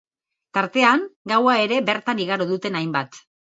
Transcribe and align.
Tartean, 0.57 1.03
gaua 1.33 1.55
ere 1.67 1.79
bertan 1.91 2.25
igaro 2.27 2.51
duten 2.55 2.83
hainbat. 2.83 3.25